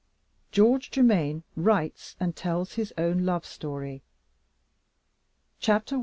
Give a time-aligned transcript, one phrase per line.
[0.51, 4.01] GEORGE GERMAINE WRITES, AND TELLS HIS OWN LOVE STORY.
[5.59, 5.99] CHAPTER I.